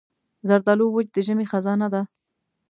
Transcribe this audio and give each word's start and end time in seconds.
زردالو 0.47 0.85
وچ 0.91 1.07
د 1.13 1.17
ژمي 1.27 1.45
خزانه 1.51 1.87
ده. 1.93 2.01